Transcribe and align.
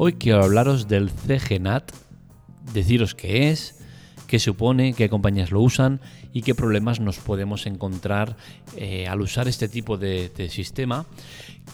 Hoy 0.00 0.12
quiero 0.12 0.44
hablaros 0.44 0.86
del 0.86 1.10
CGNAT, 1.10 1.90
deciros 2.72 3.16
qué 3.16 3.50
es, 3.50 3.82
qué 4.28 4.38
supone, 4.38 4.94
qué 4.94 5.08
compañías 5.08 5.50
lo 5.50 5.60
usan 5.60 6.00
y 6.32 6.42
qué 6.42 6.54
problemas 6.54 7.00
nos 7.00 7.18
podemos 7.18 7.66
encontrar 7.66 8.36
eh, 8.76 9.08
al 9.08 9.20
usar 9.20 9.48
este 9.48 9.66
tipo 9.66 9.98
de, 9.98 10.30
sistema 10.50 11.04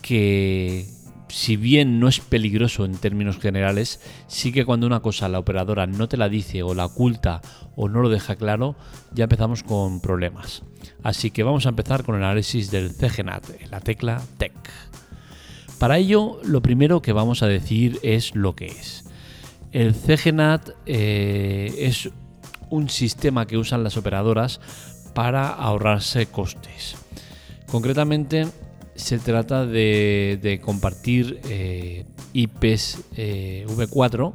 que 0.00 0.86
si 1.28 1.58
bien 1.58 2.00
no 2.00 2.08
es 2.08 2.20
peligroso 2.20 2.86
en 2.86 2.96
términos 2.96 3.38
generales, 3.38 4.00
sí 4.26 4.52
que 4.52 4.64
cuando 4.64 4.86
una 4.86 5.00
cosa 5.00 5.28
la 5.28 5.38
operadora 5.38 5.86
no 5.86 6.08
te 6.08 6.16
la 6.16 6.30
dice 6.30 6.62
o 6.62 6.72
la 6.72 6.86
oculta 6.86 7.42
o 7.76 7.90
no 7.90 8.00
lo 8.00 8.08
deja 8.08 8.36
claro, 8.36 8.74
ya 9.12 9.24
empezamos 9.24 9.62
con 9.62 10.00
problemas. 10.00 10.62
Así 11.02 11.30
que 11.30 11.42
vamos 11.42 11.66
a 11.66 11.68
empezar 11.68 12.04
con 12.04 12.14
el 12.14 12.24
análisis 12.24 12.70
del 12.70 12.94
CGNAT 12.94 13.70
la 13.70 13.80
tecla 13.80 14.22
TEC. 14.38 14.54
Para 15.78 15.98
ello, 15.98 16.40
lo 16.44 16.62
primero 16.62 17.02
que 17.02 17.12
vamos 17.12 17.42
a 17.42 17.46
decir 17.46 17.98
es 18.02 18.34
lo 18.34 18.54
que 18.54 18.66
es. 18.66 19.04
El 19.72 19.94
CGNAT 19.94 20.70
eh, 20.86 21.74
es 21.78 22.10
un 22.70 22.88
sistema 22.88 23.46
que 23.46 23.58
usan 23.58 23.82
las 23.84 23.96
operadoras 23.96 24.60
para 25.14 25.48
ahorrarse 25.48 26.26
costes. 26.26 26.96
Concretamente, 27.66 28.46
se 28.94 29.18
trata 29.18 29.66
de, 29.66 30.60
compartir 30.62 31.40
eh, 31.48 32.04
IPs 32.32 33.04
eh, 33.16 33.66
V4 33.68 34.32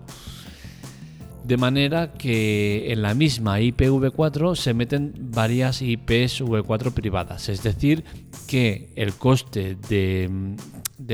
de 1.50 1.58
manera 1.58 2.14
que 2.14 2.92
en 2.92 3.02
la 3.02 3.16
misma 3.16 3.60
IPv4 3.60 4.56
se 4.56 4.76
meten 4.76 5.14
varias 5.32 5.82
IPs 5.82 6.42
V4 6.42 6.92
privadas, 6.92 7.50
es 7.50 7.64
decir, 7.64 8.04
que 8.48 8.92
el 8.96 9.14
coste 9.14 9.76
de, 9.90 10.30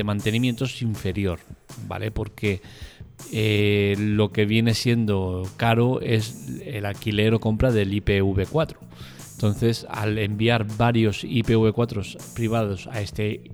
mantenimiento 0.03 0.65
es 0.65 0.81
inferior, 0.81 1.39
¿vale? 1.87 2.11
Porque 2.11 2.61
eh, 3.31 3.95
lo 3.97 4.31
que 4.31 4.45
viene 4.45 4.73
siendo 4.73 5.47
caro 5.57 6.01
es 6.01 6.59
el 6.65 6.85
alquiler 6.85 7.33
o 7.33 7.39
compra 7.39 7.71
del 7.71 7.93
IPv4. 7.93 8.75
Entonces, 9.35 9.85
al 9.89 10.17
enviar 10.17 10.65
varios 10.77 11.25
IPv4 11.25 12.33
privados 12.33 12.87
a 12.87 13.01
este 13.01 13.51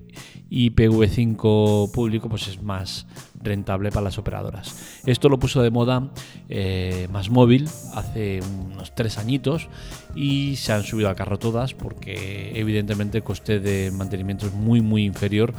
IPv5 0.48 1.90
público, 1.90 2.28
pues 2.28 2.46
es 2.46 2.62
más 2.62 3.08
rentable 3.42 3.90
para 3.90 4.04
las 4.04 4.16
operadoras. 4.16 5.00
Esto 5.06 5.28
lo 5.28 5.40
puso 5.40 5.60
de 5.60 5.70
moda 5.70 6.12
eh, 6.48 7.08
más 7.10 7.30
móvil 7.30 7.68
hace 7.94 8.40
unos 8.70 8.94
tres 8.94 9.18
añitos 9.18 9.68
y 10.14 10.54
se 10.54 10.72
han 10.72 10.84
subido 10.84 11.08
al 11.08 11.16
carro 11.16 11.40
todas 11.40 11.74
porque 11.74 12.52
evidentemente 12.54 13.18
el 13.18 13.24
coste 13.24 13.58
de 13.58 13.90
mantenimiento 13.90 14.46
es 14.46 14.52
muy 14.52 14.80
muy 14.80 15.04
inferior 15.04 15.52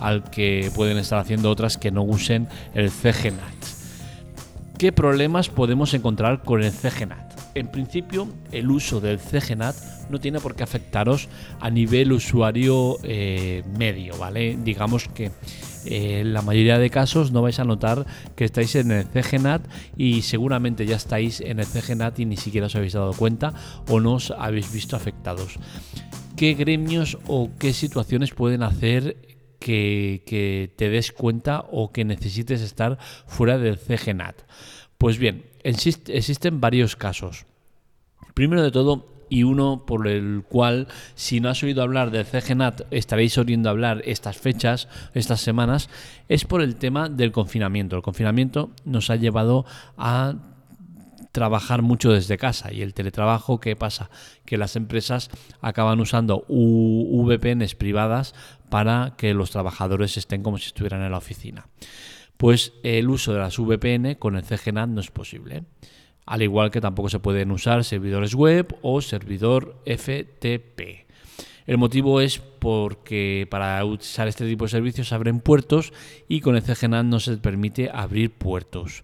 al 0.00 0.24
que 0.24 0.72
pueden 0.74 0.98
estar 0.98 1.20
haciendo 1.20 1.50
otras 1.50 1.78
que 1.78 1.92
no 1.92 2.02
usen 2.02 2.48
el 2.74 2.90
CGNAT. 2.90 3.54
¿Qué 4.76 4.90
problemas 4.90 5.48
podemos 5.48 5.94
encontrar 5.94 6.42
con 6.42 6.64
el 6.64 6.72
CGNAT? 6.72 7.27
En 7.60 7.68
principio 7.68 8.28
el 8.52 8.70
uso 8.70 9.00
del 9.00 9.18
CGNAT 9.18 9.76
no 10.10 10.20
tiene 10.20 10.40
por 10.40 10.54
qué 10.54 10.62
afectaros 10.62 11.28
a 11.60 11.70
nivel 11.70 12.12
usuario 12.12 12.98
eh, 13.02 13.62
medio, 13.78 14.16
¿vale? 14.16 14.56
Digamos 14.62 15.08
que 15.08 15.30
eh, 15.84 16.20
en 16.20 16.32
la 16.32 16.42
mayoría 16.42 16.78
de 16.78 16.90
casos 16.90 17.32
no 17.32 17.42
vais 17.42 17.58
a 17.58 17.64
notar 17.64 18.06
que 18.36 18.44
estáis 18.44 18.74
en 18.76 18.90
el 18.90 19.06
CGNAT 19.06 19.66
y 19.96 20.22
seguramente 20.22 20.86
ya 20.86 20.96
estáis 20.96 21.40
en 21.40 21.60
el 21.60 21.66
CGNAT 21.66 22.18
y 22.20 22.24
ni 22.26 22.36
siquiera 22.36 22.66
os 22.66 22.76
habéis 22.76 22.94
dado 22.94 23.12
cuenta 23.12 23.52
o 23.88 24.00
no 24.00 24.14
os 24.14 24.30
habéis 24.30 24.72
visto 24.72 24.96
afectados. 24.96 25.56
¿Qué 26.36 26.54
gremios 26.54 27.18
o 27.26 27.50
qué 27.58 27.72
situaciones 27.72 28.32
pueden 28.32 28.62
hacer 28.62 29.16
que, 29.58 30.22
que 30.24 30.72
te 30.76 30.88
des 30.88 31.12
cuenta 31.12 31.64
o 31.70 31.90
que 31.90 32.04
necesites 32.04 32.60
estar 32.60 32.98
fuera 33.26 33.58
del 33.58 33.78
CGNAT? 33.78 34.36
Pues 34.98 35.18
bien, 35.18 35.44
existen 35.62 36.60
varios 36.60 36.96
casos. 36.96 37.46
Primero 38.34 38.62
de 38.62 38.70
todo, 38.70 39.18
y 39.28 39.42
uno 39.42 39.84
por 39.86 40.08
el 40.08 40.42
cual, 40.48 40.88
si 41.14 41.40
no 41.40 41.48
has 41.48 41.62
oído 41.62 41.82
hablar 41.82 42.10
del 42.10 42.24
CGNAT, 42.24 42.82
estaréis 42.90 43.36
oyendo 43.38 43.70
hablar 43.70 44.02
estas 44.04 44.38
fechas, 44.38 44.88
estas 45.14 45.40
semanas, 45.40 45.88
es 46.28 46.44
por 46.44 46.62
el 46.62 46.76
tema 46.76 47.08
del 47.08 47.32
confinamiento. 47.32 47.96
El 47.96 48.02
confinamiento 48.02 48.70
nos 48.84 49.10
ha 49.10 49.16
llevado 49.16 49.64
a 49.96 50.34
trabajar 51.32 51.82
mucho 51.82 52.10
desde 52.10 52.38
casa 52.38 52.72
y 52.72 52.82
el 52.82 52.94
teletrabajo, 52.94 53.60
¿qué 53.60 53.76
pasa? 53.76 54.10
Que 54.44 54.56
las 54.56 54.76
empresas 54.76 55.30
acaban 55.60 56.00
usando 56.00 56.44
VPNs 56.48 57.74
privadas 57.74 58.34
para 58.70 59.14
que 59.16 59.34
los 59.34 59.50
trabajadores 59.50 60.16
estén 60.16 60.42
como 60.42 60.58
si 60.58 60.66
estuvieran 60.66 61.02
en 61.02 61.12
la 61.12 61.18
oficina 61.18 61.66
pues 62.38 62.72
el 62.82 63.10
uso 63.10 63.34
de 63.34 63.40
las 63.40 63.58
VPN 63.58 64.14
con 64.14 64.36
el 64.36 64.44
CGNAT 64.44 64.88
no 64.88 65.00
es 65.00 65.10
posible. 65.10 65.64
Al 66.24 66.42
igual 66.42 66.70
que 66.70 66.80
tampoco 66.80 67.10
se 67.10 67.18
pueden 67.18 67.50
usar 67.50 67.84
servidores 67.84 68.34
web 68.34 68.76
o 68.80 69.02
servidor 69.02 69.76
FTP. 69.84 71.06
El 71.66 71.78
motivo 71.78 72.20
es 72.20 72.38
porque 72.38 73.46
para 73.50 73.84
usar 73.84 74.28
este 74.28 74.46
tipo 74.46 74.64
de 74.64 74.70
servicios 74.70 75.12
abren 75.12 75.40
puertos 75.40 75.92
y 76.28 76.40
con 76.40 76.56
el 76.56 76.62
CGNAT 76.62 77.04
no 77.04 77.20
se 77.20 77.36
permite 77.38 77.90
abrir 77.92 78.30
puertos. 78.30 79.02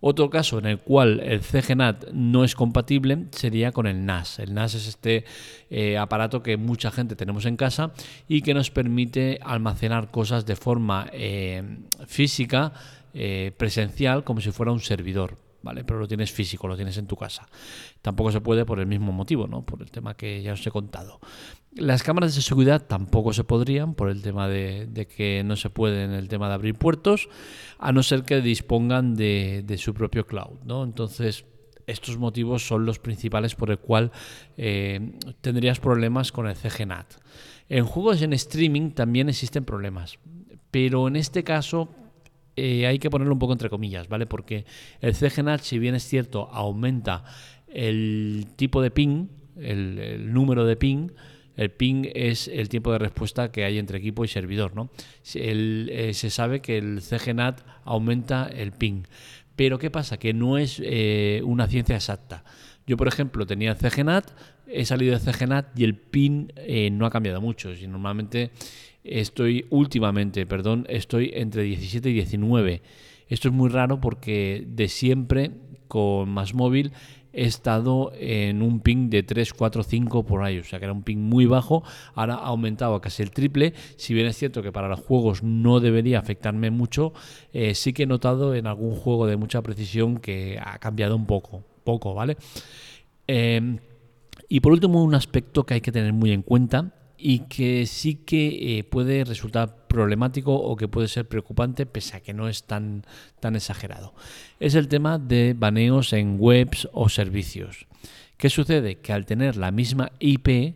Otro 0.00 0.28
caso 0.28 0.58
en 0.58 0.66
el 0.66 0.78
cual 0.78 1.20
el 1.20 1.40
CGNAT 1.40 2.10
no 2.12 2.44
es 2.44 2.54
compatible 2.54 3.26
sería 3.30 3.72
con 3.72 3.86
el 3.86 4.04
NAS. 4.04 4.38
El 4.38 4.52
NAS 4.52 4.74
es 4.74 4.88
este 4.88 5.24
eh, 5.70 5.96
aparato 5.96 6.42
que 6.42 6.56
mucha 6.56 6.90
gente 6.90 7.16
tenemos 7.16 7.46
en 7.46 7.56
casa 7.56 7.92
y 8.28 8.42
que 8.42 8.52
nos 8.52 8.70
permite 8.70 9.38
almacenar 9.42 10.10
cosas 10.10 10.44
de 10.44 10.54
forma 10.54 11.08
eh, 11.12 11.62
física, 12.06 12.72
eh, 13.14 13.52
presencial, 13.56 14.22
como 14.22 14.40
si 14.40 14.50
fuera 14.50 14.70
un 14.70 14.80
servidor. 14.80 15.38
¿vale? 15.62 15.82
Pero 15.82 15.98
lo 15.98 16.06
tienes 16.06 16.30
físico, 16.30 16.68
lo 16.68 16.76
tienes 16.76 16.96
en 16.98 17.08
tu 17.08 17.16
casa. 17.16 17.48
Tampoco 18.00 18.30
se 18.30 18.40
puede 18.40 18.64
por 18.64 18.78
el 18.78 18.86
mismo 18.86 19.10
motivo, 19.10 19.48
¿no? 19.48 19.62
Por 19.62 19.82
el 19.82 19.90
tema 19.90 20.14
que 20.14 20.40
ya 20.40 20.52
os 20.52 20.64
he 20.64 20.70
contado. 20.70 21.18
Las 21.76 22.02
cámaras 22.02 22.34
de 22.34 22.42
seguridad 22.42 22.86
tampoco 22.86 23.32
se 23.32 23.44
podrían 23.44 23.94
por 23.94 24.08
el 24.08 24.22
tema 24.22 24.48
de, 24.48 25.08
que 25.14 25.42
no 25.44 25.56
se 25.56 25.70
puede 25.70 26.04
en 26.04 26.12
el 26.12 26.28
tema 26.28 26.48
de 26.48 26.54
abrir 26.54 26.74
puertos, 26.74 27.28
a 27.78 27.92
no 27.92 28.02
ser 28.02 28.22
que 28.22 28.40
dispongan 28.40 29.14
de, 29.14 29.76
su 29.78 29.92
propio 29.92 30.26
cloud, 30.26 30.60
¿no? 30.64 30.84
Entonces, 30.84 31.44
estos 31.86 32.18
motivos 32.18 32.66
son 32.66 32.86
los 32.86 32.98
principales 32.98 33.54
por 33.54 33.70
el 33.70 33.78
cual 33.78 34.10
eh, 34.56 35.18
tendrías 35.40 35.78
problemas 35.78 36.32
con 36.32 36.48
el 36.48 36.56
CGNAT. 36.56 37.14
En 37.68 37.84
juegos 37.84 38.22
en 38.22 38.32
streaming 38.32 38.92
también 38.92 39.28
existen 39.28 39.64
problemas, 39.64 40.18
pero 40.70 41.08
en 41.08 41.16
este 41.16 41.44
caso 41.44 41.90
eh, 42.56 42.86
hay 42.86 42.98
que 42.98 43.10
ponerlo 43.10 43.34
un 43.34 43.38
poco 43.38 43.52
entre 43.52 43.68
comillas, 43.68 44.08
¿vale? 44.08 44.26
Porque 44.26 44.64
el 45.00 45.14
CGNAT, 45.14 45.60
si 45.60 45.78
bien 45.78 45.94
es 45.94 46.04
cierto, 46.04 46.48
aumenta 46.50 47.24
el 47.68 48.46
tipo 48.56 48.80
de 48.80 48.90
ping, 48.90 49.28
el, 49.56 50.32
número 50.32 50.64
de 50.64 50.76
ping, 50.76 51.10
el 51.56 51.70
ping 51.70 52.06
es 52.14 52.48
el 52.48 52.68
tiempo 52.68 52.92
de 52.92 52.98
respuesta 52.98 53.50
que 53.50 53.64
hay 53.64 53.78
entre 53.78 53.98
equipo 53.98 54.24
y 54.24 54.28
servidor, 54.28 54.74
¿no? 54.74 54.90
Eh, 55.34 56.10
se 56.14 56.30
sabe 56.30 56.60
que 56.60 56.78
el 56.78 57.00
CGNAT 57.02 57.60
aumenta 57.84 58.46
el 58.46 58.72
ping. 58.72 59.02
Pero 59.56 59.78
¿qué 59.78 59.90
pasa? 59.90 60.18
Que 60.18 60.34
no 60.34 60.58
es 60.58 60.80
eh, 60.84 61.40
una 61.44 61.66
ciencia 61.66 61.96
exacta. 61.96 62.44
Yo, 62.86 62.96
por 62.96 63.08
ejemplo, 63.08 63.46
tenía 63.46 63.74
CGNAT, 63.74 64.30
he 64.68 64.84
salido 64.84 65.18
de 65.18 65.32
CGNAT 65.32 65.78
y 65.78 65.84
el 65.84 65.96
ping 65.96 66.48
no 66.92 67.06
ha 67.06 67.10
cambiado 67.10 67.40
mucho. 67.40 67.74
Si 67.74 67.86
normalmente 67.86 68.50
estoy 69.02 69.66
últimamente, 69.70 70.46
perdón, 70.46 70.86
estoy 70.88 71.30
entre 71.34 71.62
17 71.62 72.10
y 72.10 72.12
19. 72.12 72.82
Esto 73.28 73.48
es 73.48 73.54
muy 73.54 73.70
raro 73.70 74.00
porque 74.00 74.64
de 74.68 74.88
siempre 74.88 75.50
con 75.88 76.28
más 76.28 76.54
móvil 76.54 76.92
he 77.36 77.44
estado 77.44 78.12
en 78.18 78.62
un 78.62 78.80
ping 78.80 79.10
de 79.10 79.22
3, 79.22 79.52
4, 79.52 79.82
5 79.82 80.24
por 80.24 80.42
ahí, 80.42 80.58
o 80.58 80.64
sea 80.64 80.78
que 80.78 80.86
era 80.86 80.92
un 80.92 81.02
ping 81.02 81.18
muy 81.18 81.46
bajo, 81.46 81.84
ahora 82.14 82.34
ha 82.34 82.46
aumentado 82.46 82.94
a 82.94 83.00
casi 83.00 83.22
el 83.22 83.30
triple, 83.30 83.74
si 83.96 84.14
bien 84.14 84.26
es 84.26 84.36
cierto 84.36 84.62
que 84.62 84.72
para 84.72 84.88
los 84.88 85.00
juegos 85.00 85.42
no 85.42 85.80
debería 85.80 86.18
afectarme 86.18 86.70
mucho, 86.70 87.12
eh, 87.52 87.74
sí 87.74 87.92
que 87.92 88.04
he 88.04 88.06
notado 88.06 88.54
en 88.54 88.66
algún 88.66 88.94
juego 88.94 89.26
de 89.26 89.36
mucha 89.36 89.62
precisión 89.62 90.16
que 90.18 90.58
ha 90.64 90.78
cambiado 90.78 91.14
un 91.14 91.26
poco, 91.26 91.62
poco, 91.84 92.14
¿vale? 92.14 92.36
Eh, 93.28 93.78
y 94.48 94.60
por 94.60 94.72
último, 94.72 95.02
un 95.02 95.14
aspecto 95.14 95.64
que 95.64 95.74
hay 95.74 95.80
que 95.80 95.92
tener 95.92 96.12
muy 96.12 96.32
en 96.32 96.42
cuenta 96.42 96.92
y 97.18 97.40
que 97.40 97.86
sí 97.86 98.14
que 98.14 98.78
eh, 98.78 98.84
puede 98.84 99.24
resultar 99.24 99.86
problemático 99.86 100.54
o 100.54 100.76
que 100.76 100.88
puede 100.88 101.08
ser 101.08 101.26
preocupante 101.26 101.86
pese 101.86 102.16
a 102.16 102.20
que 102.20 102.34
no 102.34 102.48
es 102.48 102.64
tan, 102.64 103.04
tan 103.40 103.56
exagerado. 103.56 104.14
Es 104.60 104.74
el 104.74 104.88
tema 104.88 105.18
de 105.18 105.54
baneos 105.56 106.12
en 106.12 106.36
webs 106.38 106.88
o 106.92 107.08
servicios. 107.08 107.86
¿Qué 108.36 108.50
sucede? 108.50 108.96
Que 108.96 109.12
al 109.12 109.24
tener 109.24 109.56
la 109.56 109.70
misma 109.70 110.12
IP, 110.18 110.74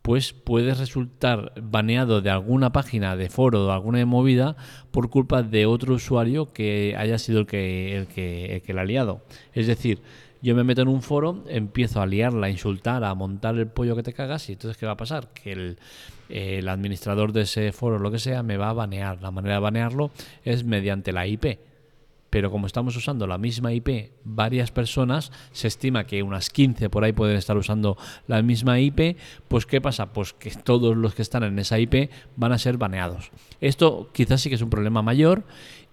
pues 0.00 0.32
puede 0.32 0.72
resultar 0.72 1.52
baneado 1.60 2.22
de 2.22 2.30
alguna 2.30 2.72
página 2.72 3.14
de 3.14 3.28
foro 3.28 3.66
o 3.66 3.70
alguna 3.72 4.04
movida 4.06 4.56
por 4.90 5.10
culpa 5.10 5.42
de 5.42 5.66
otro 5.66 5.94
usuario 5.94 6.50
que 6.50 6.94
haya 6.96 7.18
sido 7.18 7.40
el 7.40 7.46
que, 7.46 7.94
el 7.94 8.06
que, 8.06 8.54
el 8.54 8.62
que 8.62 8.72
la 8.72 8.82
ha 8.82 8.84
liado. 8.86 9.22
Es 9.52 9.66
decir, 9.66 10.00
yo 10.40 10.54
me 10.54 10.64
meto 10.64 10.82
en 10.82 10.88
un 10.88 11.02
foro, 11.02 11.44
empiezo 11.48 12.00
a 12.00 12.06
liarla, 12.06 12.46
a 12.46 12.50
insultar, 12.50 13.04
a 13.04 13.14
montar 13.14 13.56
el 13.56 13.66
pollo 13.66 13.96
que 13.96 14.02
te 14.02 14.12
cagas 14.12 14.48
y 14.48 14.52
entonces 14.52 14.76
¿qué 14.76 14.86
va 14.86 14.92
a 14.92 14.96
pasar? 14.96 15.32
Que 15.32 15.52
el, 15.52 15.78
el 16.28 16.68
administrador 16.68 17.32
de 17.32 17.42
ese 17.42 17.72
foro, 17.72 17.98
lo 17.98 18.10
que 18.10 18.18
sea, 18.18 18.42
me 18.42 18.56
va 18.56 18.70
a 18.70 18.72
banear. 18.72 19.20
La 19.22 19.30
manera 19.30 19.54
de 19.54 19.60
banearlo 19.60 20.10
es 20.44 20.64
mediante 20.64 21.12
la 21.12 21.26
IP. 21.26 21.58
pero 22.30 22.50
como 22.50 22.66
estamos 22.66 22.94
usando 22.94 23.26
la 23.26 23.38
misma 23.38 23.72
IP 23.72 24.12
varias 24.22 24.70
personas, 24.70 25.32
se 25.50 25.66
estima 25.66 26.04
que 26.04 26.22
unas 26.22 26.50
15 26.50 26.90
por 26.90 27.02
ahí 27.02 27.12
pueden 27.12 27.36
estar 27.36 27.56
usando 27.56 27.96
la 28.26 28.42
misma 28.42 28.78
IP, 28.80 29.16
pues 29.48 29.64
¿qué 29.64 29.80
pasa? 29.80 30.12
Pues 30.12 30.34
que 30.34 30.50
todos 30.50 30.96
los 30.96 31.14
que 31.14 31.22
están 31.22 31.42
en 31.42 31.58
esa 31.58 31.78
IP 31.78 32.10
van 32.36 32.52
a 32.52 32.58
ser 32.58 32.76
baneados. 32.76 33.30
Esto 33.60 34.10
quizás 34.12 34.42
sí 34.42 34.50
que 34.50 34.56
es 34.56 34.62
un 34.62 34.70
problema 34.70 35.00
mayor 35.00 35.44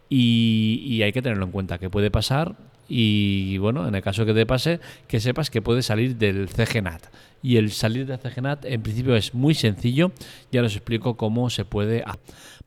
y, 0.09 1.01
hay 1.03 1.12
que 1.12 1.21
tenerlo 1.21 1.45
en 1.45 1.51
cuenta, 1.51 1.77
que 1.77 1.89
puede 1.89 2.12
pasar 2.12 2.56
y 2.87 3.57
bueno, 3.57 3.87
en 3.87 3.95
el 3.95 4.01
caso 4.01 4.25
que 4.25 4.33
te 4.33 4.45
pase, 4.45 4.79
que 5.07 5.19
sepas 5.19 5.49
que 5.49 5.61
puede 5.61 5.81
salir 5.81 6.17
del 6.17 6.49
CGNAT. 6.49 7.07
Y 7.41 7.57
el 7.57 7.71
salir 7.71 8.05
del 8.05 8.19
CGNAT 8.19 8.65
en 8.65 8.81
principio 8.81 9.15
es 9.15 9.33
muy 9.33 9.53
sencillo, 9.53 10.11
ya 10.51 10.61
os 10.61 10.75
explico 10.75 11.17
cómo 11.17 11.49
se 11.49 11.65
puede... 11.65 12.03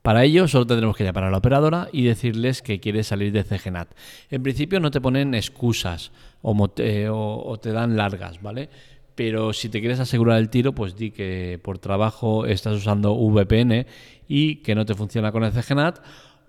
Para 0.03 0.25
ello 0.25 0.47
solo 0.47 0.67
tendremos 0.67 0.97
que 0.97 1.05
llamar 1.05 1.25
a 1.25 1.31
la 1.31 1.39
operadora 1.39 1.89
y 1.93 2.05
decirles 2.05 2.63
que 2.63 2.79
quiere 2.79 3.03
salir 3.03 3.33
de 3.33 3.45
CGNAT. 3.45 3.91
En 4.31 4.43
principio 4.43 4.81
no 4.81 4.91
te 4.91 5.01
ponen 5.01 5.35
excusas 5.35 6.13
o, 6.43 6.53
o 6.53 7.59
te 7.59 7.73
dan 7.73 7.97
largas, 7.97 8.41
¿vale? 8.41 8.71
Pero 9.17 9.53
si 9.53 9.69
te 9.69 9.81
quieres 9.81 9.99
asegurar 9.99 10.39
el 10.39 10.49
tiro, 10.49 10.73
pues 10.73 10.95
di 10.95 11.11
que 11.11 11.59
por 11.61 11.81
trabajo 11.81 12.47
estás 12.47 12.77
usando 12.77 13.15
VPN 13.17 13.85
y 14.29 14.57
que 14.57 14.77
no 14.77 14.87
te 14.87 14.95
funciona 14.95 15.33
con 15.33 15.43
el 15.43 15.51
CGNAT 15.51 15.99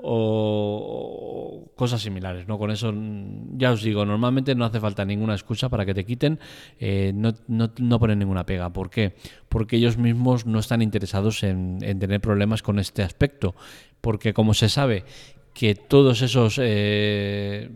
o 0.01 1.71
cosas 1.75 2.01
similares. 2.01 2.47
¿no? 2.47 2.57
Con 2.57 2.71
eso, 2.71 2.93
ya 3.57 3.71
os 3.71 3.83
digo, 3.83 4.05
normalmente 4.05 4.55
no 4.55 4.65
hace 4.65 4.79
falta 4.79 5.05
ninguna 5.05 5.33
excusa 5.33 5.69
para 5.69 5.85
que 5.85 5.93
te 5.93 6.05
quiten, 6.05 6.39
eh, 6.79 7.11
no, 7.13 7.33
no, 7.47 7.99
ponen 7.99 8.19
ninguna 8.19 8.45
pega. 8.45 8.71
¿Por 8.71 8.89
qué? 8.89 9.15
Porque 9.49 9.75
ellos 9.77 9.97
mismos 9.97 10.45
no 10.45 10.59
están 10.59 10.81
interesados 10.81 11.43
en, 11.43 11.79
tener 11.79 12.21
problemas 12.21 12.61
con 12.61 12.79
este 12.79 13.03
aspecto. 13.03 13.55
Porque 14.01 14.33
como 14.33 14.53
se 14.53 14.69
sabe 14.69 15.03
que 15.53 15.75
todos 15.75 16.21
esos... 16.21 16.59
Eh, 16.61 17.69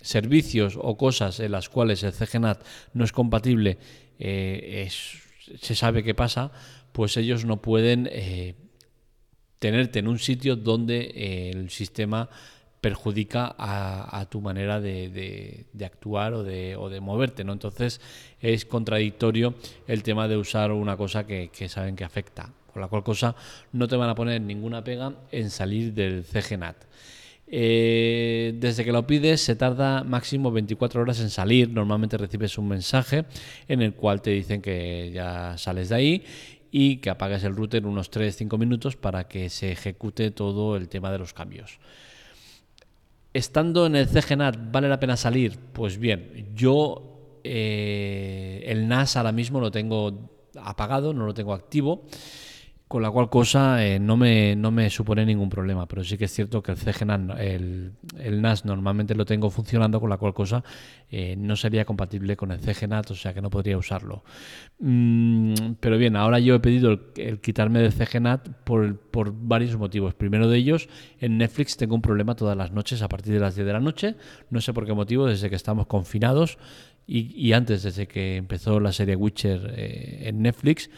servicios 0.00 0.78
o 0.78 0.98
cosas 0.98 1.40
en 1.40 1.52
las 1.52 1.70
cuales 1.70 2.02
el 2.02 2.12
CGNAT 2.12 2.62
no 2.92 3.04
es 3.04 3.12
compatible, 3.12 3.78
eh, 4.18 4.86
se 4.90 5.74
sabe 5.74 6.02
qué 6.02 6.14
pasa, 6.14 6.52
pues 6.92 7.16
ellos 7.16 7.46
no 7.46 7.62
pueden 7.62 8.10
tenerte 9.64 9.98
en 9.98 10.08
un 10.08 10.18
sitio 10.18 10.56
donde 10.56 11.10
eh, 11.14 11.50
el 11.54 11.70
sistema 11.70 12.28
perjudica 12.82 13.54
a, 13.56 14.26
tu 14.28 14.42
manera 14.42 14.78
de, 14.78 15.64
actuar 15.82 16.34
o 16.34 16.44
de, 16.44 16.76
o 16.76 16.90
de, 16.90 17.00
moverte, 17.00 17.44
¿no? 17.44 17.54
Entonces 17.54 17.98
es 18.42 18.66
contradictorio 18.66 19.54
el 19.86 20.02
tema 20.02 20.28
de 20.28 20.36
usar 20.36 20.70
una 20.70 20.98
cosa 20.98 21.26
que, 21.26 21.48
saben 21.70 21.96
que 21.96 22.04
afecta, 22.04 22.52
con 22.74 22.82
la 22.82 22.88
cual 22.88 23.02
cosa 23.02 23.34
no 23.72 23.88
te 23.88 23.96
van 23.96 24.10
a 24.10 24.14
poner 24.14 24.42
ninguna 24.42 24.84
pega 24.84 25.14
en 25.32 25.48
salir 25.48 25.94
del 25.94 26.24
CGNAT. 26.24 26.76
Eh, 27.46 28.54
desde 28.58 28.84
que 28.84 28.92
lo 28.92 29.06
pides 29.06 29.40
se 29.40 29.56
tarda 29.56 30.02
máximo 30.04 30.52
24 30.52 31.00
horas 31.00 31.20
en 31.20 31.30
salir. 31.30 31.70
Normalmente 31.70 32.18
recibes 32.18 32.58
un 32.58 32.68
mensaje 32.68 33.24
en 33.66 33.80
el 33.80 33.94
cual 33.94 34.20
te 34.20 34.30
dicen 34.30 34.60
que 34.60 35.10
ya 35.10 35.56
sales 35.56 35.88
de 35.88 35.94
ahí 35.94 36.24
y 36.76 36.96
que 36.96 37.08
apagues 37.08 37.44
el 37.44 37.54
router 37.54 37.86
unos 37.86 38.10
3-5 38.10 38.58
minutos 38.58 38.96
para 38.96 39.28
que 39.28 39.48
se 39.48 39.70
ejecute 39.70 40.32
todo 40.32 40.76
el 40.76 40.88
tema 40.88 41.12
de 41.12 41.18
los 41.18 41.32
cambios. 41.32 41.78
Estando 43.32 43.86
en 43.86 43.94
el 43.94 44.08
CGNAT, 44.08 44.72
¿vale 44.72 44.88
la 44.88 44.98
pena 44.98 45.16
salir? 45.16 45.56
Pues 45.72 45.98
bien, 45.98 46.50
yo 46.52 47.38
eh, 47.44 48.64
el 48.66 48.88
NAS 48.88 49.16
ahora 49.16 49.30
mismo 49.30 49.60
lo 49.60 49.70
tengo 49.70 50.50
apagado, 50.60 51.14
no 51.14 51.26
lo 51.26 51.32
tengo 51.32 51.52
activo 51.54 52.06
con 52.94 53.02
la 53.02 53.10
cual 53.10 53.28
cosa 53.28 53.84
eh, 53.84 53.98
no, 53.98 54.16
me, 54.16 54.54
no 54.54 54.70
me 54.70 54.88
supone 54.88 55.26
ningún 55.26 55.50
problema, 55.50 55.84
pero 55.88 56.04
sí 56.04 56.16
que 56.16 56.26
es 56.26 56.30
cierto 56.32 56.62
que 56.62 56.70
el 56.70 56.78
CGNAS, 56.78 57.40
el, 57.40 57.90
el 58.20 58.40
NAS 58.40 58.64
normalmente 58.64 59.16
lo 59.16 59.24
tengo 59.24 59.50
funcionando, 59.50 59.98
con 59.98 60.08
la 60.08 60.16
cual 60.16 60.32
cosa 60.32 60.62
eh, 61.10 61.34
no 61.36 61.56
sería 61.56 61.84
compatible 61.84 62.36
con 62.36 62.52
el 62.52 62.60
CGNAT, 62.60 63.10
o 63.10 63.16
sea 63.16 63.34
que 63.34 63.42
no 63.42 63.50
podría 63.50 63.76
usarlo. 63.76 64.22
Mm, 64.78 65.72
pero 65.80 65.98
bien, 65.98 66.14
ahora 66.14 66.38
yo 66.38 66.54
he 66.54 66.60
pedido 66.60 66.96
el, 67.16 67.40
quitarme 67.40 67.80
del 67.80 67.92
CGNAT 67.92 68.48
por, 68.62 68.96
por, 68.96 69.34
varios 69.36 69.76
motivos. 69.76 70.14
Primero 70.14 70.48
de 70.48 70.56
ellos, 70.56 70.88
en 71.18 71.36
Netflix 71.38 71.76
tengo 71.76 71.96
un 71.96 72.00
problema 72.00 72.36
todas 72.36 72.56
las 72.56 72.70
noches 72.70 73.02
a 73.02 73.08
partir 73.08 73.34
de 73.34 73.40
las 73.40 73.56
10 73.56 73.66
de 73.66 73.72
la 73.72 73.80
noche, 73.80 74.14
no 74.50 74.60
sé 74.60 74.72
por 74.72 74.86
qué 74.86 74.92
motivo, 74.92 75.26
desde 75.26 75.50
que 75.50 75.56
estamos 75.56 75.88
confinados 75.88 76.58
y, 77.08 77.34
y 77.34 77.54
antes, 77.54 77.82
desde 77.82 78.06
que 78.06 78.36
empezó 78.36 78.78
la 78.78 78.92
serie 78.92 79.16
Witcher 79.16 79.74
eh, 79.76 80.28
en 80.28 80.42
Netflix, 80.42 80.90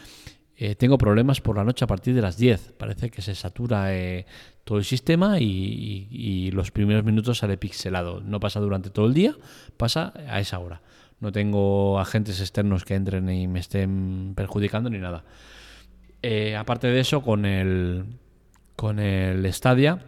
eh, 0.59 0.75
tengo 0.75 0.97
problemas 0.97 1.43
por 1.43 1.57
la 1.57 1.65
noche 1.65 1.85
a 1.85 1.89
partir 1.89 2.15
de 2.15 2.23
las 2.23 2.39
10. 2.39 2.73
Parece 2.79 3.11
que 3.11 3.21
se 3.21 3.35
satura 3.35 3.95
eh, 3.95 4.27
todo 4.65 4.79
el 4.79 4.85
sistema 4.85 5.39
y, 5.39 6.51
los 6.53 6.71
primeros 6.71 7.05
minutos 7.05 7.39
sale 7.39 7.59
pixelado. 7.59 8.21
No 8.21 8.41
pasa 8.41 8.61
durante 8.61 8.89
todo 8.89 9.07
el 9.07 9.15
día, 9.15 9.35
pasa 9.77 10.15
a 10.29 10.41
esa 10.41 10.59
hora. 10.59 10.81
No 11.21 11.33
tengo 11.33 11.99
agentes 11.99 12.41
externos 12.41 12.85
que 12.85 12.95
entren 12.95 13.29
y 13.29 13.49
me 13.49 13.61
estén 13.61 14.33
perjudicando 14.35 14.89
ni 14.89 14.99
nada. 14.99 15.25
Eh, 16.23 16.57
aparte 16.57 16.87
de 16.87 17.01
eso, 17.01 17.23
con 17.23 17.45
el, 17.45 18.05
con 18.77 18.99
el 18.99 19.53
Stadia 19.53 20.03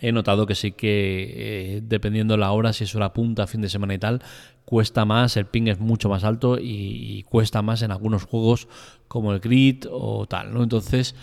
he 0.00 0.12
notado 0.12 0.46
que 0.46 0.54
sí 0.54 0.72
que 0.72 1.82
dependiendo 1.84 2.36
la 2.36 2.52
hora, 2.52 2.72
si 2.72 2.84
es 2.84 2.94
hora 2.94 3.12
punta, 3.12 3.46
fin 3.46 3.60
de 3.60 3.68
semana 3.68 3.94
y 3.94 3.98
tal, 3.98 4.22
cuesta 4.64 5.04
más, 5.04 5.36
el 5.36 5.46
ping 5.46 5.68
es 5.68 5.78
mucho 5.78 6.08
más 6.08 6.24
alto 6.24 6.58
y, 6.60 7.24
cuesta 7.28 7.62
más 7.62 7.82
en 7.82 7.90
algunos 7.90 8.24
juegos 8.24 8.68
como 9.08 9.32
el 9.32 9.40
Grid 9.40 9.86
o 9.90 10.26
tal, 10.26 10.52
¿no? 10.52 10.62
Entonces 10.62 11.14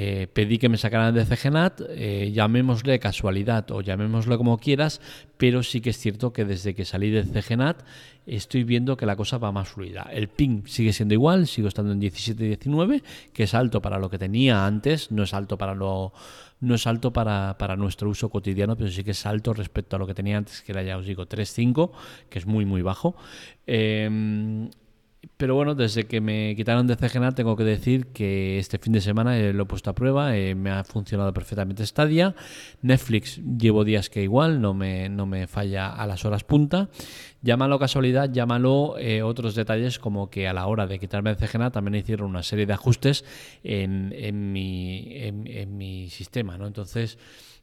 eh, 0.00 0.28
pedí 0.32 0.58
que 0.58 0.68
me 0.68 0.76
sacaran 0.76 1.12
de 1.12 1.24
CGNAT, 1.24 1.80
eh, 1.88 2.30
llamémosle 2.32 3.00
casualidad 3.00 3.68
o 3.72 3.80
llamémosle 3.80 4.36
como 4.36 4.56
quieras, 4.58 5.00
pero 5.36 5.64
sí 5.64 5.80
que 5.80 5.90
es 5.90 5.98
cierto 5.98 6.32
que 6.32 6.44
desde 6.44 6.72
que 6.76 6.84
salí 6.84 7.10
de 7.10 7.24
CGNAT 7.24 7.82
estoy 8.24 8.62
viendo 8.62 8.96
que 8.96 9.06
la 9.06 9.16
cosa 9.16 9.38
va 9.38 9.50
más 9.50 9.70
fluida. 9.70 10.08
El 10.12 10.28
ping 10.28 10.62
sigue 10.66 10.92
siendo 10.92 11.14
igual, 11.14 11.48
sigo 11.48 11.66
estando 11.66 11.90
en 11.90 12.00
17-19, 12.00 13.02
que 13.32 13.42
es 13.42 13.54
alto 13.54 13.82
para 13.82 13.98
lo 13.98 14.08
que 14.08 14.18
tenía 14.18 14.66
antes, 14.66 15.10
no 15.10 15.24
es 15.24 15.34
alto 15.34 15.58
para 15.58 15.74
no 15.74 16.12
es 16.60 16.86
alto 16.86 17.12
para, 17.12 17.76
nuestro 17.76 18.08
uso 18.08 18.28
cotidiano, 18.28 18.76
pero 18.76 18.90
sí 18.90 19.02
que 19.02 19.10
es 19.10 19.26
alto 19.26 19.52
respecto 19.52 19.96
a 19.96 19.98
lo 19.98 20.06
que 20.06 20.14
tenía 20.14 20.36
antes, 20.36 20.62
que 20.62 20.70
era 20.70 20.84
ya 20.84 20.96
os 20.96 21.06
digo 21.06 21.26
3.5, 21.26 21.90
que 22.30 22.38
es 22.38 22.46
muy 22.46 22.64
muy 22.64 22.82
bajo. 22.82 23.16
Em, 23.66 24.70
pero 25.36 25.54
bueno, 25.54 25.74
desde 25.74 26.06
que 26.06 26.20
me 26.20 26.54
quitaron 26.56 26.86
de 26.86 26.96
CGNAT 26.96 27.34
tengo 27.34 27.56
que 27.56 27.64
decir 27.64 28.06
que 28.08 28.58
este 28.58 28.78
fin 28.78 28.92
de 28.92 29.00
semana 29.00 29.36
lo 29.52 29.64
he 29.64 29.66
puesto 29.66 29.90
a 29.90 29.94
prueba, 29.94 30.36
eh, 30.36 30.54
me 30.54 30.70
ha 30.70 30.84
funcionado 30.84 31.32
perfectamente 31.32 31.84
Stadia. 31.84 32.36
Netflix 32.82 33.40
llevo 33.58 33.84
días 33.84 34.10
que 34.10 34.22
igual, 34.22 34.60
no 34.60 34.74
me, 34.74 35.08
no 35.08 35.26
me 35.26 35.48
falla 35.48 35.90
a 35.90 36.06
las 36.06 36.24
horas 36.24 36.44
punta. 36.44 36.88
Llámalo 37.42 37.78
casualidad, 37.80 38.32
llámalo 38.32 38.96
eh, 38.98 39.22
otros 39.22 39.56
detalles 39.56 39.98
como 39.98 40.30
que 40.30 40.46
a 40.46 40.52
la 40.52 40.66
hora 40.66 40.86
de 40.86 41.00
quitarme 41.00 41.34
de 41.34 41.46
CGNAT 41.46 41.74
también 41.74 41.96
hicieron 41.96 42.30
una 42.30 42.44
serie 42.44 42.66
de 42.66 42.72
ajustes 42.72 43.24
en, 43.64 44.12
en, 44.16 44.52
mi, 44.52 45.08
en, 45.14 45.76
mi 45.76 46.10
sistema, 46.10 46.56
¿no? 46.58 46.66
Entonces 46.66 47.18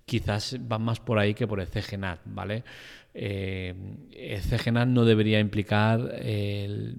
quizás 0.05 0.57
van 0.61 0.81
más 0.81 0.99
por 0.99 1.19
ahí 1.19 1.33
que 1.33 1.47
por 1.47 1.59
el 1.61 1.67
CGNAT, 1.67 2.19
¿vale? 2.25 2.63
Eh, 3.13 3.73
el 4.11 4.41
CGNAT 4.41 4.87
no 4.87 5.05
debería 5.05 5.39
implicar 5.39 5.99
el 6.21 6.95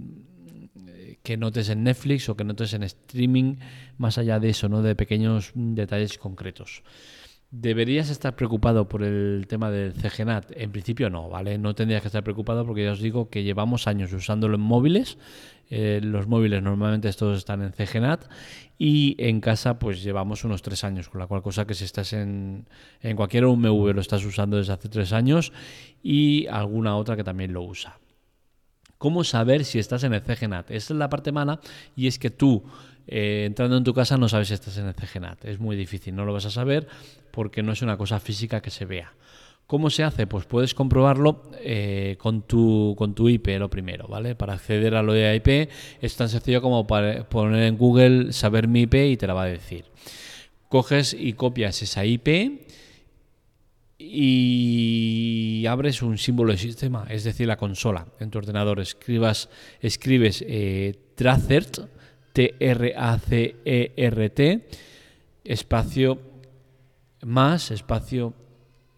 que 1.26 1.37
notes 1.37 1.71
en 1.71 1.83
Netflix 1.83 2.28
o 2.28 2.37
que 2.38 2.45
notes 2.47 2.71
en 2.73 2.85
streaming, 2.85 3.59
más 3.99 4.16
allá 4.16 4.38
de 4.38 4.50
eso, 4.54 4.68
¿no? 4.68 4.80
De 4.80 4.95
pequeños 4.95 5.50
detalles 5.56 6.18
concretos. 6.18 6.85
¿Deberías 7.50 8.11
estar 8.11 8.37
preocupado 8.37 8.88
por 8.88 9.02
el 9.02 9.47
tema 9.49 9.73
del 9.73 9.92
CGNAT? 9.92 10.52
En 10.54 10.71
principio 10.71 11.11
no, 11.11 11.28
¿vale? 11.28 11.59
No 11.59 11.75
tendrías 11.75 12.02
que 12.02 12.09
estar 12.09 12.23
preocupado 12.23 12.64
porque 12.64 12.85
ya 12.85 12.92
os 12.92 13.00
digo 13.00 13.28
que 13.28 13.42
llevamos 13.42 13.88
años 13.88 14.12
usándolo 14.12 14.54
en 14.54 14.61
móviles. 14.61 15.18
Eh, 15.68 15.99
los 16.00 16.28
móviles 16.28 16.62
normalmente 16.62 17.09
estos 17.09 17.38
están 17.38 17.61
en 17.62 17.73
CGNAT 17.73 18.30
y 18.78 19.16
en 19.18 19.40
casa 19.40 19.80
pues 19.80 20.04
llevamos 20.04 20.45
unos 20.45 20.62
tres 20.62 20.85
años, 20.85 21.09
con 21.09 21.18
la 21.18 21.26
cual 21.26 21.42
cosa 21.42 21.66
que 21.66 21.75
si 21.75 21.83
estás 21.83 22.12
en, 22.12 22.68
en 23.00 23.16
cualquier 23.16 23.47
UMV 23.47 23.95
lo 23.95 24.00
estás 24.00 24.25
usando 24.25 24.59
desde 24.59 24.75
hace 24.75 24.88
tres 24.88 25.12
años 25.12 25.52
y 26.04 26.47
alguna 26.47 26.97
otra 26.97 27.16
que 27.16 27.25
también 27.25 27.52
lo 27.52 27.62
usa. 27.62 27.99
¿Cómo 28.99 29.25
saber 29.25 29.65
si 29.65 29.79
estás 29.79 30.05
en 30.05 30.15
el 30.15 30.23
CGNAT? 30.23 30.71
Esa 30.71 30.95
es 30.95 30.99
la 30.99 31.09
parte 31.09 31.33
mala 31.33 31.61
y 31.95 32.07
es 32.07 32.19
que 32.19 32.31
tú 32.31 32.65
eh, 33.07 33.45
entrando 33.47 33.76
en 33.76 33.85
tu 33.85 33.93
casa 33.93 34.17
no 34.17 34.29
sabes 34.29 34.49
si 34.49 34.55
estás 34.55 34.79
en 34.79 34.87
el 34.87 34.95
CGNAT. 34.95 35.45
Es 35.45 35.61
muy 35.61 35.76
difícil, 35.76 36.15
no 36.15 36.25
lo 36.25 36.33
vas 36.33 36.47
a 36.47 36.50
saber 36.50 36.88
porque 37.31 37.62
no 37.62 37.73
es 37.73 37.83
una 37.83 37.97
cosa 37.97 38.21
física 38.21 38.61
que 38.61 38.71
se 38.71 38.85
vea. 38.85 39.12
¿Cómo 39.67 39.91
se 39.91 40.05
hace? 40.05 40.29
Pues 40.29 40.47
puedes 40.47 40.75
comprobarlo 40.75 41.43
eh, 41.59 42.17
con, 42.19 42.43
tu, 42.43 42.95
con 42.97 43.15
tu 43.15 43.29
IP 43.29 43.49
lo 43.59 43.69
primero, 43.69 44.07
¿vale? 44.07 44.37
Para 44.37 44.55
acceder 44.55 44.95
a 44.95 45.03
lo 45.03 45.12
de 45.12 45.35
IP 45.35 45.69
es 46.00 46.17
tan 46.17 46.29
sencillo 46.29 46.62
como 46.62 46.87
poner 46.87 47.62
en 47.65 47.76
Google 47.76 48.33
saber 48.33 48.69
mi 48.69 48.83
IP 48.83 48.95
y 48.95 49.17
te 49.17 49.26
la 49.26 49.35
va 49.35 49.43
a 49.43 49.47
decir. 49.47 49.85
Coges 50.69 51.17
y 51.19 51.33
copias 51.33 51.83
esa 51.83 52.05
IP 52.05 52.29
y 53.99 55.65
abres 55.67 56.03
un 56.03 56.19
símbolo 56.19 56.53
de 56.53 56.59
sistema, 56.59 57.07
es 57.09 57.25
decir, 57.25 57.47
la 57.47 57.57
consola 57.57 58.07
en 58.21 58.31
tu 58.31 58.38
ordenador. 58.38 58.81
Escribas, 58.81 59.49
escribes 59.81 60.45
eh, 60.47 60.95
Tracert, 61.15 61.79
T-R-A-C-E-R-T, 62.33 63.59
espacio 65.45 66.21
más, 67.23 67.71
espacio 67.71 68.35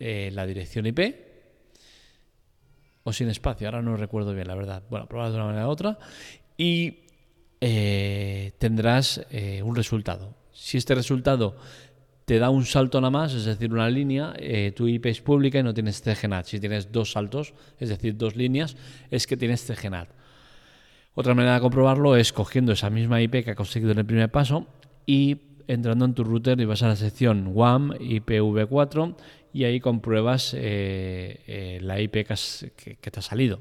eh, 0.00 0.30
la 0.32 0.46
dirección 0.46 0.86
IP, 0.86 1.00
o 3.04 3.12
sin 3.12 3.28
espacio, 3.30 3.68
ahora 3.68 3.82
no 3.82 3.96
recuerdo 3.96 4.34
bien 4.34 4.48
la 4.48 4.54
verdad. 4.54 4.82
Bueno, 4.90 5.06
probarlo 5.06 5.32
de 5.32 5.38
una 5.38 5.46
manera 5.46 5.66
u 5.66 5.70
otra 5.70 5.98
y 6.56 7.04
eh, 7.60 8.52
tendrás 8.58 9.24
eh, 9.30 9.62
un 9.62 9.74
resultado. 9.74 10.34
Si 10.52 10.76
este 10.76 10.94
resultado 10.94 11.56
te 12.28 12.38
da 12.38 12.50
un 12.50 12.66
salto 12.66 13.00
nada 13.00 13.10
más, 13.10 13.32
es 13.32 13.46
decir, 13.46 13.72
una 13.72 13.88
línea, 13.88 14.34
eh, 14.38 14.74
tu 14.76 14.86
IP 14.86 15.06
es 15.06 15.22
pública 15.22 15.60
y 15.60 15.62
no 15.62 15.72
tienes 15.72 16.02
CGNAT. 16.02 16.44
Si 16.44 16.60
tienes 16.60 16.92
dos 16.92 17.12
saltos, 17.12 17.54
es 17.80 17.88
decir, 17.88 18.18
dos 18.18 18.36
líneas, 18.36 18.76
es 19.10 19.26
que 19.26 19.38
tienes 19.38 19.66
CGNAT. 19.66 20.10
Otra 21.14 21.34
manera 21.34 21.54
de 21.54 21.60
comprobarlo 21.60 22.16
es 22.16 22.34
cogiendo 22.34 22.72
esa 22.72 22.90
misma 22.90 23.22
IP 23.22 23.44
que 23.44 23.52
ha 23.52 23.54
conseguido 23.54 23.92
en 23.92 24.00
el 24.00 24.04
primer 24.04 24.30
paso 24.30 24.66
y 25.06 25.38
entrando 25.68 26.04
en 26.04 26.12
tu 26.12 26.22
router 26.22 26.60
y 26.60 26.66
vas 26.66 26.82
a 26.82 26.88
la 26.88 26.96
sección 26.96 27.48
WAM 27.54 27.92
IPv4 27.92 29.16
y 29.54 29.64
ahí 29.64 29.80
compruebas 29.80 30.52
eh, 30.52 31.40
eh, 31.46 31.78
la 31.80 31.98
IP 31.98 32.26
que, 32.26 33.10
te 33.10 33.20
ha 33.20 33.22
salido. 33.22 33.58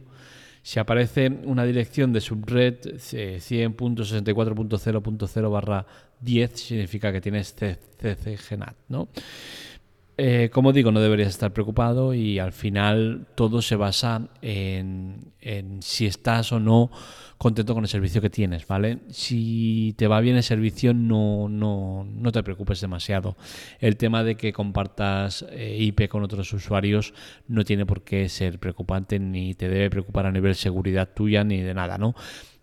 Si 0.68 0.80
aparece 0.82 1.30
una 1.46 1.64
dirección 1.64 2.12
de 2.12 2.20
subred 2.20 2.76
100.64.0.0 2.78 5.50
barra 5.50 5.86
10, 6.20 6.60
significa 6.60 7.14
que 7.14 7.22
tienes 7.22 7.56
CCGNAT, 7.56 8.76
¿no? 8.90 9.08
Eh, 10.20 10.50
como 10.52 10.74
digo, 10.74 10.92
no 10.92 11.00
deberías 11.00 11.30
estar 11.30 11.54
preocupado 11.54 12.12
y 12.16 12.40
al 12.40 12.52
final 12.52 13.28
todo 13.36 13.62
se 13.62 13.76
basa 13.76 14.28
en, 14.42 15.32
si 15.82 16.08
estás 16.08 16.52
o 16.52 16.60
no 16.60 16.90
contento 17.38 17.76
con 17.76 17.84
el 17.84 17.88
servicio 17.88 18.20
que 18.20 18.32
tienes, 18.32 18.66
¿vale? 18.66 18.98
Si 19.12 19.94
te 19.96 20.08
va 20.08 20.20
bien 20.20 20.36
el 20.36 20.42
servicio, 20.42 20.96
no, 20.96 21.48
no, 21.50 22.04
no 22.04 22.32
te 22.32 22.42
preocupes 22.42 22.82
demasiado. 22.82 23.38
El 23.80 23.96
tema 23.96 24.24
de 24.24 24.36
que 24.36 24.54
compartas 24.54 25.46
eh, 25.52 25.78
IP 25.80 26.10
con 26.10 26.24
otros 26.24 26.52
usuarios 26.52 27.14
no 27.48 27.64
tiene 27.64 27.86
por 27.86 28.02
qué 28.02 28.28
ser 28.28 28.58
preocupante 28.58 29.20
ni 29.20 29.54
te 29.54 29.70
debe 29.70 29.92
preocupar 29.92 30.26
a 30.26 30.32
nivel 30.32 30.56
seguridad 30.56 31.10
tuya 31.14 31.44
ni 31.44 31.62
de 31.62 31.76
nada, 31.76 32.00
¿no? 32.00 32.16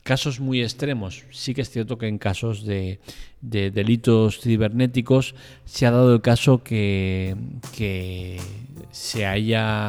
Casos 0.04 0.38
muy 0.38 0.62
extremos. 0.62 1.24
Sí 1.30 1.54
que 1.54 1.62
es 1.62 1.70
cierto 1.70 1.96
que 1.96 2.06
en 2.06 2.18
casos 2.18 2.66
de, 2.66 3.00
delitos 3.40 4.38
cibernéticos 4.38 5.34
se 5.64 5.86
ha 5.86 5.90
dado 5.90 6.12
el 6.12 6.20
caso 6.20 6.62
que, 6.62 7.34
se 8.90 9.24
haya 9.24 9.86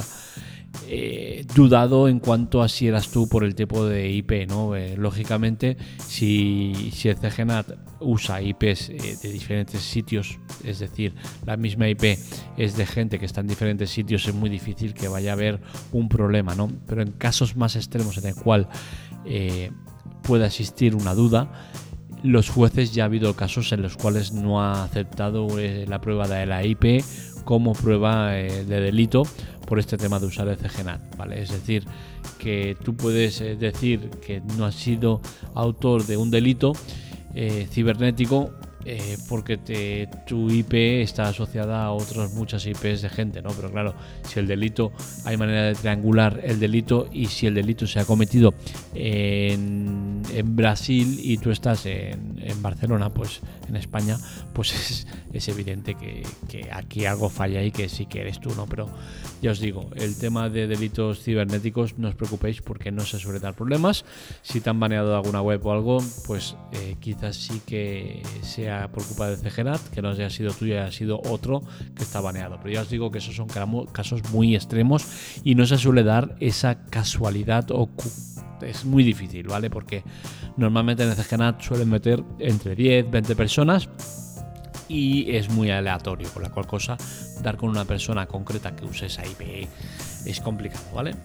eh, 0.88 1.46
dudado 1.54 2.08
en 2.08 2.20
cuanto 2.20 2.62
a 2.62 2.70
si 2.70 2.88
eras 2.88 3.10
tú 3.10 3.28
por 3.28 3.44
el 3.44 3.56
tipo 3.56 3.86
de 3.86 4.10
IP, 4.10 4.48
¿no? 4.48 4.78
Eh, 4.78 4.96
lógicamente, 4.96 5.76
si, 6.08 6.92
si, 6.94 7.10
el 7.10 7.18
CGNAT 7.18 7.72
usa 8.00 8.42
IPs 8.42 8.92
eh, 8.92 9.18
de 9.22 9.32
diferentes 9.34 9.82
sitios, 9.82 10.40
es 10.64 10.80
decir, 10.80 11.14
la 11.46 11.58
misma 11.58 11.90
IP 11.90 12.18
es 12.56 12.78
de 12.78 12.86
gente 12.86 13.20
que 13.20 13.26
está 13.26 13.42
en 13.42 13.48
diferentes 13.48 13.90
sitios, 13.90 14.26
es 14.30 14.34
muy 14.34 14.50
difícil 14.50 14.94
que 14.94 15.10
vaya 15.10 15.32
a 15.32 15.34
haber 15.34 15.60
un 15.92 16.08
problema, 16.08 16.56
¿no? 16.56 16.72
Pero 16.88 17.02
en 17.02 17.12
casos 17.12 17.58
más 17.58 17.76
extremos 17.76 18.18
en 18.18 18.28
el 18.28 18.36
cual 18.36 18.70
pueda 20.26 20.48
existir 20.48 20.96
una 20.96 21.14
duda, 21.14 21.50
los 22.24 22.50
jueces 22.50 22.94
ya 22.94 23.04
ha 23.04 23.06
habido 23.06 23.36
casos 23.36 23.72
en 23.72 23.82
los 23.82 23.96
cuales 23.98 24.32
no 24.32 24.62
ha 24.62 24.84
aceptado 24.84 25.60
eh, 25.60 25.86
la 25.88 26.02
prueba 26.02 26.28
de 26.28 26.46
la 26.46 26.66
IP 26.66 27.04
como 27.44 27.74
prueba 27.74 28.40
eh, 28.40 28.66
de 28.66 28.82
delito 28.82 29.24
por 29.68 29.80
este 29.80 29.98
tema 29.98 30.20
de 30.20 30.26
usar 30.26 30.48
el 30.48 30.58
CGNAT, 30.58 31.18
¿vale? 31.18 31.42
Es 31.42 31.52
decir, 31.52 31.86
que 32.40 32.76
tú 32.84 32.96
puedes 32.96 33.42
eh, 33.42 33.56
decir 33.56 34.10
que 34.26 34.42
no 34.58 34.66
has 34.66 34.76
sido 34.76 35.22
autor 35.54 36.06
de 36.06 36.18
un 36.18 36.32
delito 36.32 36.74
cibernético 37.70 38.54
eh, 38.86 39.18
porque 39.28 39.58
tu 40.28 40.50
IP 40.52 41.02
está 41.02 41.30
asociada 41.30 41.84
a 41.84 41.92
otras 41.92 42.34
muchas 42.34 42.68
IPs 42.68 43.02
de 43.02 43.10
gente, 43.10 43.42
¿no? 43.42 43.50
Pero 43.50 43.72
claro, 43.72 43.96
si 44.28 44.40
el 44.40 44.46
delito, 44.46 44.92
hay 45.24 45.38
manera 45.38 45.64
de 45.64 45.74
triangular 45.74 46.40
el 46.44 46.60
delito 46.60 47.10
y 47.12 47.26
si 47.26 47.48
el 47.48 47.56
delito 47.56 47.88
se 47.88 48.00
ha 48.00 48.06
cometido 48.06 48.54
en, 48.94 50.22
Brasil 50.44 51.20
y 51.22 51.38
tú 51.38 51.50
estás 51.52 51.86
en, 51.86 52.36
Barcelona, 52.62 53.10
pues 53.10 53.42
en 53.68 53.76
España, 53.76 54.18
pues 54.54 55.06
es, 55.34 55.48
evidente 55.48 55.96
que, 55.96 56.24
que, 56.48 56.70
aquí 56.72 57.06
algo 57.06 57.30
falla 57.30 57.64
y 57.64 57.72
que 57.72 57.90
sí 57.90 58.06
que 58.06 58.22
eres 58.22 58.40
tú, 58.40 58.54
¿no? 58.56 58.68
Pero 58.68 58.88
ya 59.42 59.52
os 59.52 59.60
digo, 59.60 59.90
el 59.96 60.18
tema 60.18 60.50
de 60.50 60.68
delitos 60.68 61.24
cibernéticos 61.24 61.98
no 61.98 62.08
os 62.08 62.16
preocupéis 62.16 62.62
porque 62.62 62.92
no 62.92 63.02
se 63.02 63.20
suele 63.20 63.40
dar 63.40 63.54
problemas. 63.54 64.06
Si 64.42 64.62
te 64.62 64.70
han 64.70 64.80
baneado 64.80 65.16
alguna 65.16 65.42
web 65.42 65.66
o 65.66 65.72
algo, 65.72 65.98
pues 66.26 66.56
eh, 66.72 66.96
quizás 67.00 67.36
sí 67.36 67.62
que 67.66 68.22
sea 68.42 68.75
por 68.94 69.06
culpa 69.06 69.30
de 69.30 69.38
CGNAT, 69.38 69.90
que 69.90 70.02
no 70.02 70.10
haya 70.10 70.30
sido 70.30 70.54
tuyo, 70.54 70.82
haya 70.82 70.92
sido 70.92 71.22
otro 71.30 71.62
que 71.96 72.04
está 72.04 72.22
baneado. 72.22 72.58
Pero 72.62 72.74
ya 72.74 72.82
os 72.82 72.90
digo 72.90 73.12
que 73.12 73.20
esos 73.20 73.36
son 73.36 73.48
casos 73.92 74.22
muy 74.32 74.56
extremos 74.56 75.06
y 75.44 75.56
no 75.56 75.66
se 75.66 75.78
suele 75.78 76.04
dar 76.04 76.36
esa 76.40 76.86
casualidad 76.86 77.72
o 77.72 77.90
es 78.62 78.86
muy 78.86 79.04
difícil, 79.04 79.48
¿vale? 79.48 79.70
Porque 79.70 80.04
normalmente 80.58 81.04
en 81.04 81.10
el 81.10 81.16
CGNAT 81.16 81.62
suelen 81.62 81.90
meter 81.90 82.24
entre 82.40 82.76
10, 82.76 83.12
20 83.12 83.36
personas 83.36 83.90
y 84.88 85.36
es 85.36 85.50
muy 85.50 85.72
aleatorio, 85.72 86.30
con 86.32 86.44
la 86.44 86.50
cual 86.50 86.68
cosa 86.68 86.96
dar 87.42 87.58
con 87.58 87.70
una 87.70 87.86
persona 87.86 88.28
concreta 88.28 88.76
que 88.76 88.86
use 88.86 89.08
esa 89.08 89.26
IP 89.26 89.68
es 90.26 90.40
complicado, 90.42 90.86
¿vale? 90.94 91.16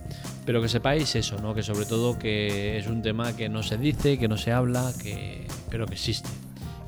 Pero 0.44 0.60
que 0.60 0.68
sepáis 0.68 1.14
eso, 1.14 1.38
¿no? 1.40 1.54
Que 1.54 1.62
sobre 1.62 1.86
todo 1.86 2.18
que 2.18 2.78
es 2.78 2.86
un 2.86 3.02
tema 3.02 3.36
que 3.36 3.48
no 3.48 3.62
se 3.62 3.78
dice, 3.78 4.18
que 4.18 4.28
no 4.28 4.36
se 4.36 4.52
habla, 4.52 4.92
que 5.02 5.46
pero 5.70 5.86
que 5.86 5.94
existe 5.94 6.28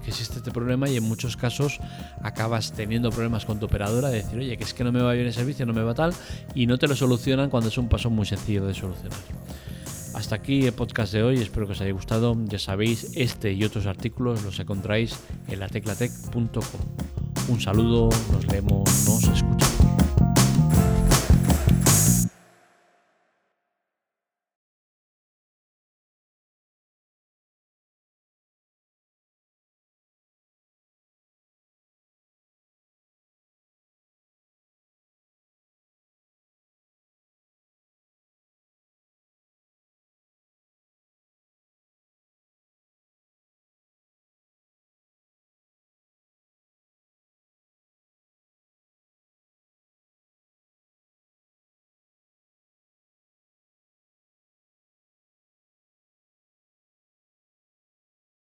que 0.03 0.11
existe 0.11 0.39
este 0.39 0.51
problema 0.51 0.89
y 0.89 0.97
en 0.97 1.05
muchos 1.05 1.37
casos 1.37 1.79
acabas 2.23 2.73
teniendo 2.73 3.11
problemas 3.11 3.45
con 3.45 3.59
tu 3.59 3.67
operadora 3.67 4.09
de 4.09 4.23
decir, 4.23 4.39
oye, 4.39 4.57
que 4.57 4.65
es 4.65 4.75
que 4.75 4.85
no 4.85 4.93
me 4.93 5.01
va 5.01 5.13
bien 5.13 5.27
el 5.27 5.33
servicio, 5.33 5.67
no 5.67 5.73
me 5.73 5.83
va 5.83 5.95
tal, 5.95 6.13
y 6.55 6.67
no 6.67 6.79
te 6.79 6.89
lo 6.89 6.97
solucionan 6.97 7.51
cuando 7.51 7.69
es 7.69 7.79
un 7.79 7.89
paso 7.89 8.11
muy 8.11 8.27
sencillo 8.27 8.67
de 8.67 8.75
solucionar. 8.75 9.19
Hasta 10.15 10.35
aquí 10.35 10.67
el 10.67 10.73
podcast 10.73 11.13
de 11.13 11.23
hoy, 11.23 11.39
espero 11.39 11.67
que 11.67 11.73
os 11.73 11.81
haya 11.81 11.93
gustado. 11.93 12.37
Ya 12.45 12.59
sabéis, 12.59 13.13
este 13.15 13.53
y 13.53 13.65
otros 13.65 13.87
artículos 13.87 14.43
los 14.43 14.59
encontráis 14.61 15.19
en 15.49 15.61
lateclatec.com. 15.61 16.63
Un 17.49 17.61
saludo, 17.61 18.11
nos 18.31 18.47
leemos, 18.47 18.85
nos 19.07 19.25
escuchamos. 19.25 19.72